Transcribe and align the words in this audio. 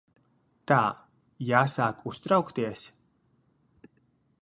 Tā. 0.71 0.77
Jāsāk 1.49 2.01
uztraukties? 2.13 2.89